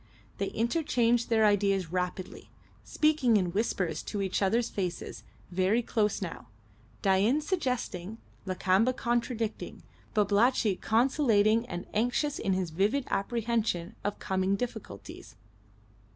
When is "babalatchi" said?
10.15-10.77